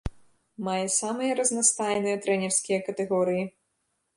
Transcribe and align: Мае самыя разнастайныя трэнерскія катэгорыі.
Мае 0.67 0.85
самыя 0.93 1.35
разнастайныя 1.39 2.17
трэнерскія 2.25 2.79
катэгорыі. 2.89 3.45